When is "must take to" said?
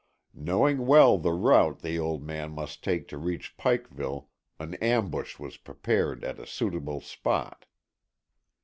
2.53-3.19